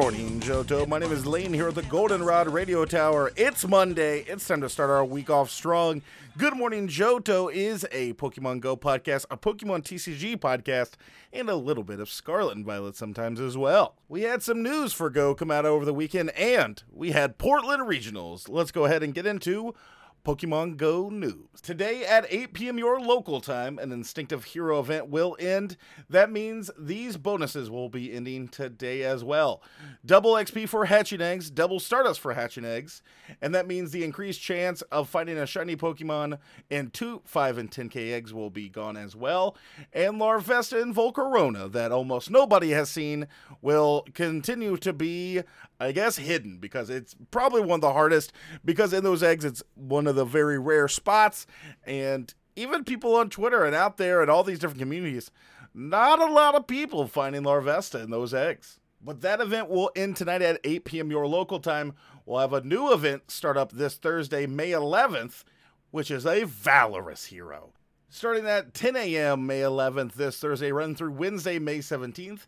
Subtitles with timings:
[0.00, 0.88] morning, Johto.
[0.88, 3.32] My name is Lane here at the Goldenrod Radio Tower.
[3.36, 4.20] It's Monday.
[4.20, 6.00] It's time to start our week off strong.
[6.38, 10.92] Good Morning Johto is a Pokemon Go podcast, a Pokemon TCG podcast,
[11.34, 13.94] and a little bit of Scarlet and Violet sometimes as well.
[14.08, 17.82] We had some news for Go come out over the weekend, and we had Portland
[17.82, 18.48] Regionals.
[18.48, 19.74] Let's go ahead and get into
[20.24, 21.60] Pokemon Go news.
[21.62, 22.78] Today at 8 p.m.
[22.78, 25.76] your local time, an Instinctive Hero event will end.
[26.08, 29.62] That means these bonuses will be ending today as well.
[30.04, 33.02] Double XP for hatching eggs, double Stardust for hatching eggs,
[33.40, 37.70] and that means the increased chance of finding a shiny Pokemon in 2, 5, and
[37.70, 39.56] 10k eggs will be gone as well.
[39.92, 43.26] And Larvesta and Volcarona, that almost nobody has seen,
[43.62, 45.42] will continue to be,
[45.78, 48.32] I guess, hidden because it's probably one of the hardest
[48.64, 51.46] because in those eggs it's one of the very rare spots
[51.84, 55.30] and even people on Twitter and out there and all these different communities,
[55.72, 58.80] not a lot of people finding Larvesta in those eggs.
[59.02, 61.10] But that event will end tonight at 8 p.m.
[61.10, 61.94] your local time.
[62.26, 65.44] We'll have a new event start up this Thursday, May 11th,
[65.90, 67.72] which is a Valorous hero.
[68.10, 69.46] Starting at 10 a.m.
[69.46, 72.46] May 11th this Thursday, run through Wednesday, May 17th.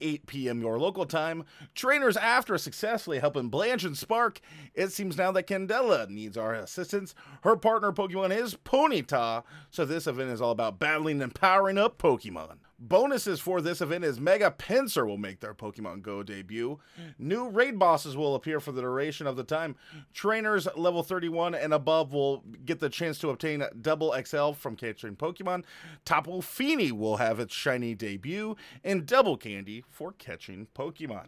[0.00, 0.60] 8 p.m.
[0.60, 1.44] your local time.
[1.74, 4.40] Trainers after successfully helping Blanche and Spark,
[4.74, 7.14] it seems now that Candela needs our assistance.
[7.42, 11.98] Her partner Pokemon is Ponyta, so this event is all about battling and powering up
[11.98, 12.58] Pokemon.
[12.80, 16.78] Bonuses for this event is Mega Pinsir will make their Pokemon Go debut.
[17.18, 19.74] New raid bosses will appear for the duration of the time.
[20.14, 25.16] Trainers level 31 and above will get the chance to obtain double XL from catching
[25.16, 25.64] Pokemon.
[26.04, 31.26] Tapu Fini will have its shiny debut, and Double Candy for catching Pokemon.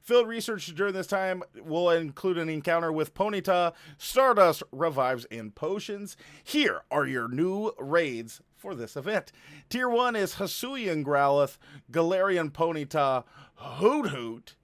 [0.00, 6.16] Field research during this time will include an encounter with Ponyta, Stardust, Revives, and Potions.
[6.42, 9.30] Here are your new raids for this event.
[9.68, 11.56] Tier 1 is Hisuian Growlithe,
[11.92, 13.22] Galarian Ponyta,
[13.54, 14.56] Hoot Hoot.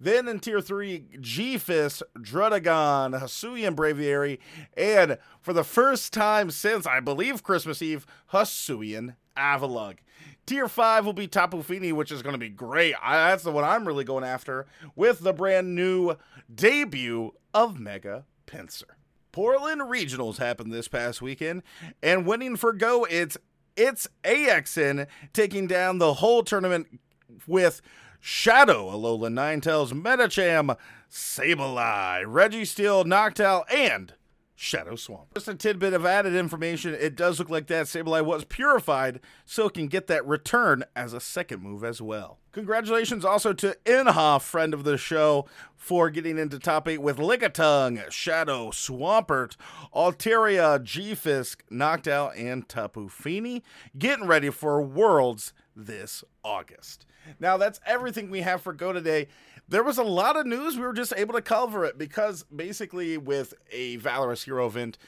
[0.00, 4.40] Then in Tier 3, G-Fisk, Druddigon, Hisuian Braviary,
[4.76, 9.98] and for the first time since, I believe, Christmas Eve, Hisuian Avalugg.
[10.46, 12.96] Tier 5 will be Tapu Fini, which is going to be great.
[13.00, 16.16] I, that's the one I'm really going after with the brand new
[16.52, 18.96] debut of Mega Pinsir.
[19.34, 21.64] Portland Regionals happened this past weekend,
[22.00, 23.36] and winning for Go, it's
[23.76, 27.00] it's AXN taking down the whole tournament
[27.46, 27.80] with
[28.20, 30.76] Shadow, Alola Ninetales, Medicham,
[31.10, 34.14] Sableye, Registeel, Noctowl, and
[34.56, 35.34] Shadow Swamp.
[35.34, 36.94] Just a tidbit of added information.
[36.94, 41.12] It does look like that Sableye was purified, so it can get that return as
[41.12, 42.38] a second move as well.
[42.52, 48.08] Congratulations also to Inha, friend of the show, for getting into top eight with Lickitung,
[48.12, 49.56] Shadow, Swampert,
[49.92, 53.64] Altaria, G-Fisk, Noctowl, and Tapu Fini.
[53.98, 57.06] Getting ready for Worlds this August.
[57.40, 59.28] Now, that's everything we have for Go today
[59.68, 60.76] there was a lot of news.
[60.76, 64.98] We were just able to cover it because basically, with a Valorous Hero event,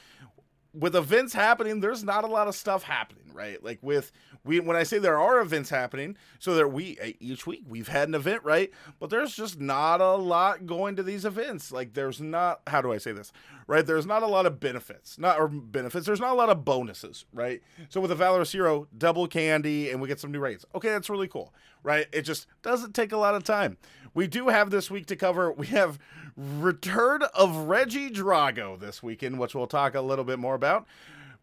[0.73, 3.63] with events happening, there's not a lot of stuff happening, right?
[3.63, 4.11] Like with
[4.43, 7.87] we when I say there are events happening, so that we eh, each week we've
[7.87, 8.71] had an event, right?
[8.99, 11.71] But there's just not a lot going to these events.
[11.71, 13.31] Like there's not how do I say this?
[13.67, 13.85] Right?
[13.85, 15.17] There's not a lot of benefits.
[15.19, 16.05] Not or benefits.
[16.05, 17.61] There's not a lot of bonuses, right?
[17.89, 20.65] So with a Valorous Hero, double candy and we get some new raids.
[20.73, 21.53] Okay, that's really cool,
[21.83, 22.07] right?
[22.11, 23.77] It just doesn't take a lot of time.
[24.13, 25.51] We do have this week to cover.
[25.51, 25.99] We have
[26.35, 30.87] return of Regidrago this weekend, which we'll talk a little bit more about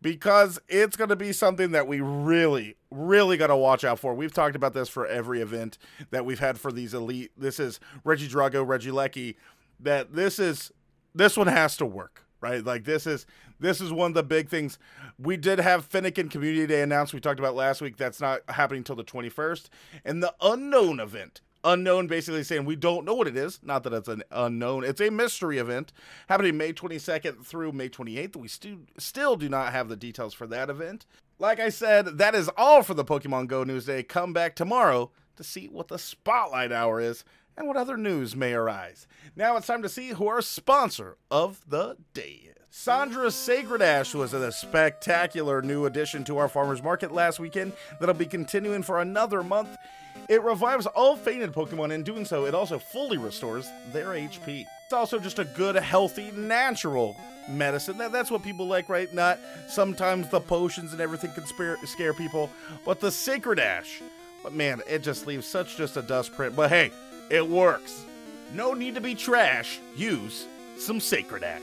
[0.05, 4.13] because it's going to be something that we really, really got to watch out for.
[4.13, 5.79] We've talked about this for every event
[6.11, 7.33] that we've had for these elite.
[7.39, 9.37] This is Regidrago, Reggie Regieleki.
[9.81, 10.71] That this is
[11.15, 12.63] this one has to work, right?
[12.63, 13.25] Like this is
[13.61, 14.79] this is one of the big things.
[15.19, 17.15] We did have Fennekin Community Day announced.
[17.15, 17.97] We talked about last week.
[17.97, 19.71] That's not happening until the 21st.
[20.05, 23.59] And the unknown event unknown basically saying we don't know what it is.
[23.63, 24.85] Not that it's an unknown.
[24.85, 25.93] It's a mystery event
[26.29, 30.47] happening may 22nd through may 28th we still still do not have the details for
[30.47, 31.07] that event.
[31.39, 34.03] Like i said that is all for the pokemon go news day.
[34.03, 37.25] Come back tomorrow to see what the spotlight hour is
[37.57, 39.07] and what other news may arise.
[39.37, 44.15] Now it's time to see who our sponsor of the day is Sandra's Sacred Ash
[44.15, 49.01] was a spectacular new addition to our farmers market last weekend that'll be continuing for
[49.01, 49.79] another month.
[50.29, 51.93] It revives all fainted Pokemon.
[51.93, 54.67] In doing so, it also fully restores their HP.
[54.85, 57.17] It's also just a good, healthy, natural
[57.49, 57.97] medicine.
[57.97, 59.15] That, that's what people like, right?
[59.15, 59.39] Not
[59.69, 62.51] sometimes the potions and everything can spare, scare people,
[62.85, 64.03] but the Sacred Ash.
[64.43, 66.57] But man, it just leaves such just a dust print.
[66.57, 66.91] But hey,
[67.31, 68.05] it works.
[68.53, 69.79] No need to be trash.
[69.95, 71.63] Use some Sacred Ash.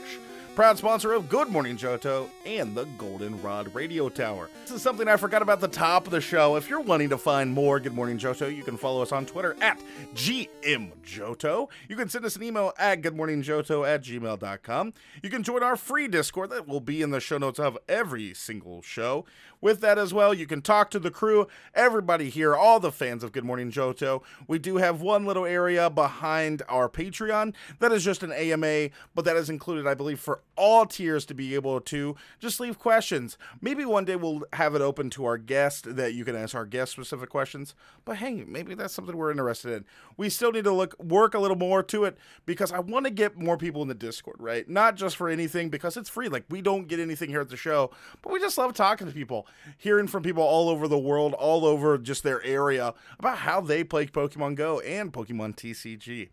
[0.54, 4.50] Proud sponsor of Good Morning Johto and the Goldenrod Radio Tower.
[4.60, 6.56] This is something I forgot about the top of the show.
[6.56, 9.56] If you're wanting to find more Good Morning Johto, you can follow us on Twitter
[9.62, 9.80] at
[10.14, 11.70] GMJohto.
[11.88, 14.92] You can send us an email at goodmorningjohto at gmail.com.
[15.22, 18.34] You can join our free Discord that will be in the show notes of every
[18.34, 19.24] single show.
[19.62, 23.24] With that as well, you can talk to the crew, everybody here, all the fans
[23.24, 24.20] of Good Morning Johto.
[24.48, 29.24] We do have one little area behind our Patreon that is just an AMA, but
[29.24, 33.38] that is included, I believe, for all tiers to be able to just leave questions.
[33.60, 36.66] Maybe one day we'll have it open to our guest that you can ask our
[36.66, 37.74] guest specific questions.
[38.04, 39.84] But hey, maybe that's something we're interested in.
[40.16, 43.10] We still need to look work a little more to it because I want to
[43.10, 44.68] get more people in the Discord, right?
[44.68, 46.28] Not just for anything because it's free.
[46.28, 47.90] Like we don't get anything here at the show,
[48.20, 49.46] but we just love talking to people,
[49.78, 53.84] hearing from people all over the world, all over just their area about how they
[53.84, 56.28] play Pokemon Go and Pokemon TCG.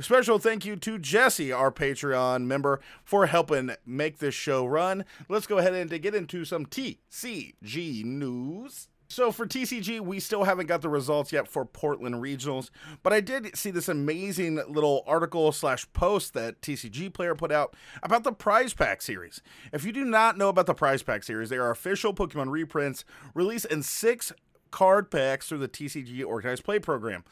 [0.00, 5.04] Special thank you to Jesse, our Patreon member, for helping make this show run.
[5.28, 8.88] Let's go ahead and get into some TCG news.
[9.06, 12.70] So for TCG, we still haven't got the results yet for Portland Regionals,
[13.04, 17.76] but I did see this amazing little article slash post that TCG Player put out
[18.02, 19.42] about the Prize Pack series.
[19.72, 23.04] If you do not know about the Prize Pack series, they are official Pokemon reprints
[23.32, 24.32] released in six
[24.72, 27.22] card packs through the TCG Organized Play program.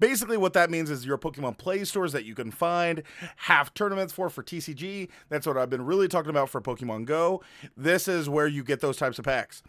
[0.00, 3.02] Basically, what that means is your Pokemon Play stores that you can find
[3.36, 5.08] have tournaments for for TCG.
[5.28, 7.42] That's what I've been really talking about for Pokemon Go.
[7.76, 9.62] This is where you get those types of packs.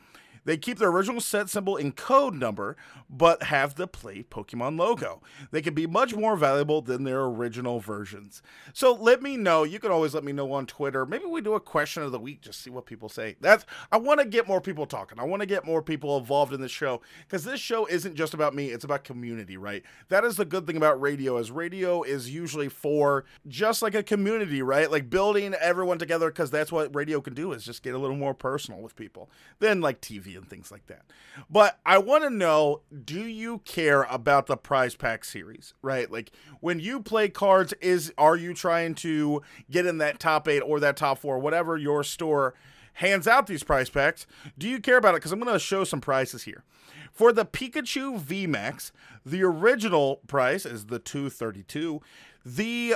[0.44, 2.76] They keep their original set symbol and code number,
[3.10, 5.22] but have the Play Pokemon logo.
[5.52, 8.42] They can be much more valuable than their original versions.
[8.74, 9.64] So let me know.
[9.64, 11.06] You can always let me know on Twitter.
[11.06, 13.36] Maybe we do a question of the week, just see what people say.
[13.40, 15.20] That's I want to get more people talking.
[15.20, 18.34] I want to get more people involved in this show because this show isn't just
[18.34, 18.70] about me.
[18.70, 19.84] It's about community, right?
[20.10, 21.38] That is the good thing about radio.
[21.38, 24.90] Is radio is usually for just like a community, right?
[24.90, 28.16] Like building everyone together because that's what radio can do is just get a little
[28.16, 29.30] more personal with people
[29.60, 31.04] than like TV and things like that.
[31.50, 36.12] But I want to know do you care about the prize pack series, right?
[36.12, 40.62] Like when you play cards is are you trying to get in that top 8
[40.62, 42.54] or that top 4 whatever your store
[42.94, 44.28] hands out these prize packs?
[44.58, 46.64] Do you care about it cuz I'm going to show some prices here.
[47.12, 48.92] For the Pikachu VMAX,
[49.26, 52.02] the original price is the 232.
[52.46, 52.96] The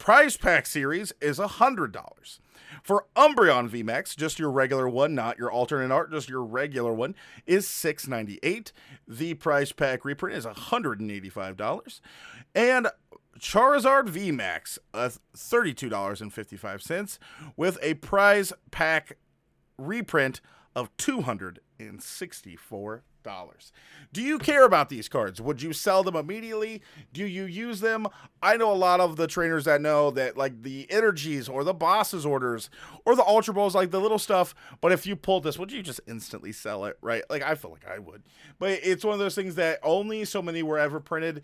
[0.00, 2.38] prize pack series is $100.
[2.82, 7.14] For Umbreon VMAX, just your regular one, not your alternate art, just your regular one,
[7.46, 8.72] is 698.
[9.06, 12.00] The price pack reprint is $185.
[12.54, 12.88] And
[13.38, 17.18] Charizard VMAX, uh, $32.55,
[17.56, 19.18] with a prize pack
[19.78, 20.40] reprint
[20.74, 20.96] of
[21.80, 23.72] 264 dollars.
[24.12, 25.40] Do you care about these cards?
[25.42, 26.82] Would you sell them immediately?
[27.12, 28.06] Do you use them?
[28.42, 31.74] I know a lot of the trainers that know that like the energies or the
[31.74, 32.70] bosses orders
[33.04, 34.54] or the ultra balls, like the little stuff.
[34.80, 36.98] But if you pulled this, would you just instantly sell it?
[37.02, 37.22] Right?
[37.28, 38.22] Like I feel like I would.
[38.58, 41.42] But it's one of those things that only so many were ever printed,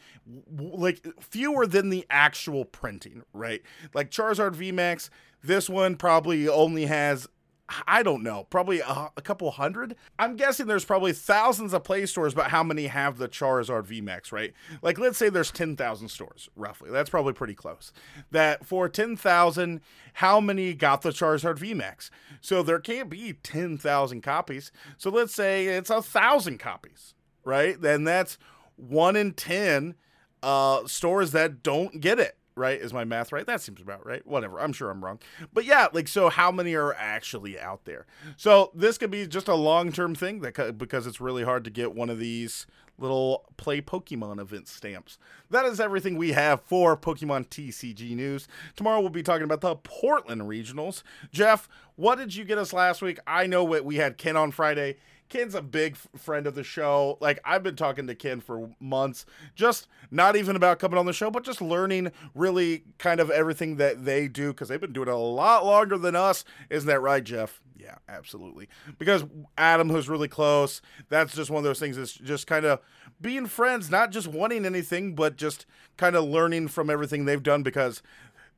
[0.58, 3.22] like fewer than the actual printing.
[3.32, 3.62] Right?
[3.94, 5.08] Like Charizard VMAX.
[5.42, 7.28] This one probably only has
[7.68, 9.96] I don't know, probably a, a, couple hundred.
[10.18, 14.30] I'm guessing there's probably thousands of Play stores, but how many have the Charizard VMAX,
[14.30, 14.52] right?
[14.82, 16.90] Like, let's say there's 10,000 stores, roughly.
[16.90, 17.92] That's probably pretty close.
[18.30, 19.80] That for 10,000,
[20.14, 22.10] how many got the Charizard VMAX?
[22.40, 24.70] So there can't be 10,000 copies.
[24.96, 27.80] So let's say it's a thousand copies, right?
[27.80, 28.38] Then that's
[28.76, 29.96] one in 10
[30.42, 32.80] uh, stores that don't get it right?
[32.80, 33.46] Is my math right?
[33.46, 34.26] That seems about right.
[34.26, 34.60] Whatever.
[34.60, 35.20] I'm sure I'm wrong.
[35.52, 38.06] But yeah, like so how many are actually out there?
[38.36, 41.94] So this could be just a long-term thing that because it's really hard to get
[41.94, 42.66] one of these
[42.98, 45.18] little play Pokemon event stamps.
[45.50, 48.48] That is everything we have for Pokemon TCG news.
[48.74, 51.02] Tomorrow we'll be talking about the Portland regionals.
[51.30, 53.18] Jeff, what did you get us last week?
[53.26, 54.96] I know what we had Ken on Friday.
[55.28, 57.18] Ken's a big friend of the show.
[57.20, 61.12] Like I've been talking to Ken for months, just not even about coming on the
[61.12, 65.08] show, but just learning really kind of everything that they do because they've been doing
[65.08, 66.44] it a lot longer than us.
[66.70, 67.60] Isn't that right, Jeff?
[67.78, 68.68] Yeah, absolutely.
[68.98, 69.24] Because
[69.56, 71.96] Adam, who's really close, that's just one of those things.
[71.96, 72.80] That's just kind of
[73.20, 75.66] being friends, not just wanting anything, but just
[75.96, 78.02] kind of learning from everything they've done because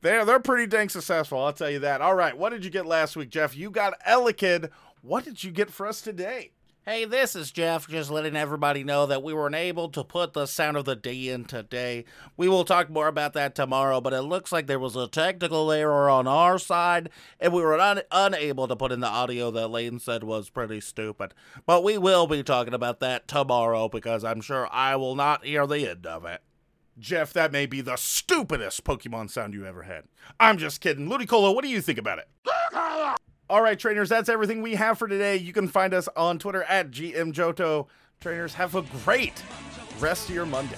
[0.01, 1.41] they're they're pretty dang successful.
[1.41, 2.01] I'll tell you that.
[2.01, 3.57] All right, what did you get last week, Jeff?
[3.57, 4.71] You got Elekid.
[5.03, 6.53] What did you get for us today?
[6.89, 10.47] Hey, this is Jeff, just letting everybody know that we weren't able to put the
[10.47, 12.07] sound of the day in today.
[12.35, 15.71] We will talk more about that tomorrow, but it looks like there was a technical
[15.71, 19.69] error on our side, and we were un- unable to put in the audio that
[19.69, 21.35] Lane said was pretty stupid.
[21.67, 25.67] But we will be talking about that tomorrow because I'm sure I will not hear
[25.67, 26.41] the end of it.
[26.99, 30.05] Jeff, that may be the stupidest Pokemon sound you ever had.
[30.41, 31.07] I'm just kidding.
[31.07, 33.18] Ludicolo, what do you think about it?
[33.51, 35.37] All right, trainers, that's everything we have for today.
[35.37, 37.87] You can find us on Twitter at GMJohto.
[38.21, 39.43] Trainers, have a great
[40.01, 40.77] rest of your Monday.